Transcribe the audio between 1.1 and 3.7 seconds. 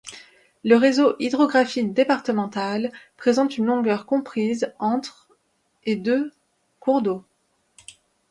hydrographique départemental présente une